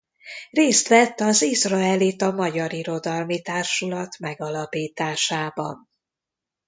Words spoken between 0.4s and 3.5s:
Részt vett az Izraelita Magyar Irodalmi